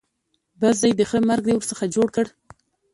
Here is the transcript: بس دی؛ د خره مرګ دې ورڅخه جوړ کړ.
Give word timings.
بس 0.59 0.77
دی؛ 0.83 0.91
د 0.95 1.01
خره 1.09 1.25
مرګ 1.29 1.43
دې 1.47 1.53
ورڅخه 1.55 1.85
جوړ 1.95 2.07
کړ. 2.15 2.25